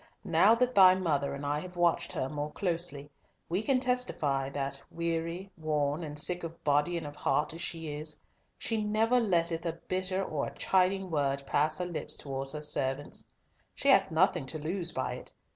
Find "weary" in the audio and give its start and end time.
4.89-5.51